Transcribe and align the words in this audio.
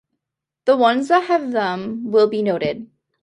The 0.65 0.75
ones 0.77 1.09
that 1.09 1.25
have 1.25 1.51
them 1.51 2.05
will 2.09 2.25
be 2.27 2.41
noted. 2.41 2.89